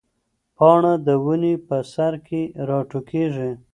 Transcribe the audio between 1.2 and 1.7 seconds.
ونې